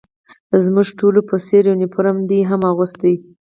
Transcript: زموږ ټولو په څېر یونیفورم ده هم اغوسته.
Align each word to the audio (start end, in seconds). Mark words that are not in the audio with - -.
زموږ 0.63 0.87
ټولو 0.99 1.19
په 1.29 1.35
څېر 1.47 1.63
یونیفورم 1.71 2.17
ده 2.29 2.37
هم 2.49 2.61
اغوسته. 2.71 3.09